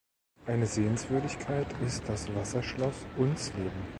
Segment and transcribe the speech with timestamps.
[0.47, 3.83] Eine Sehenswürdigkeit ist das Wasserschloss Unsleben.